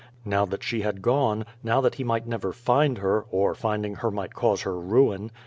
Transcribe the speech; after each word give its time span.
Now 0.25 0.45
that 0.47 0.63
she 0.63 0.81
had 0.81 1.03
gone, 1.03 1.45
now 1.61 1.79
that 1.81 1.93
he 1.93 2.03
might 2.03 2.25
never 2.25 2.51
find 2.53 2.97
her, 2.97 3.27
or, 3.29 3.53
finding 3.53 3.93
her, 3.97 4.09
might 4.09 4.33
cause 4.33 4.63
her 4.63 4.75
ruin. 4.75 5.29